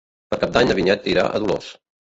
Per 0.33 0.39
Cap 0.43 0.55
d'Any 0.55 0.71
na 0.71 0.77
Vinyet 0.81 1.07
irà 1.13 1.29
a 1.29 1.45
Dolors. 1.47 1.73